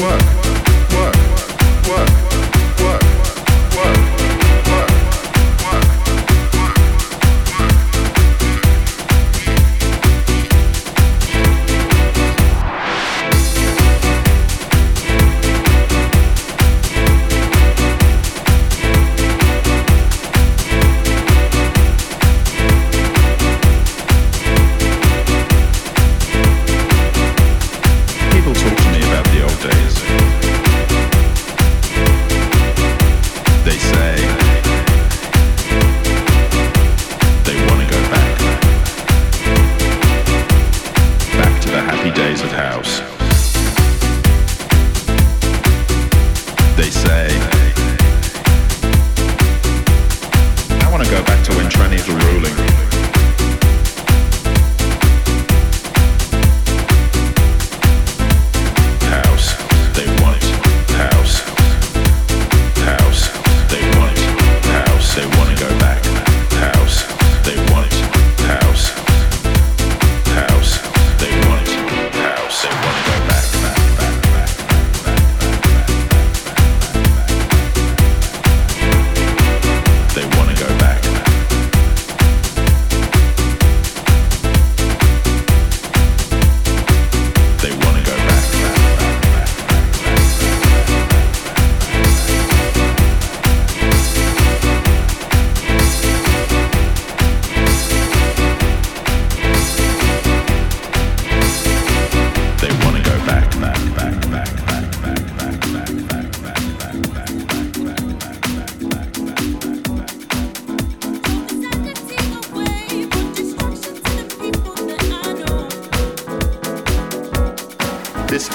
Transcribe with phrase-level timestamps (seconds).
[0.00, 0.47] work.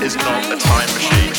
[0.04, 1.33] is not a time machine.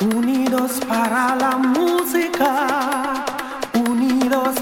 [0.00, 3.24] Unidos para la música,
[3.88, 4.54] unidos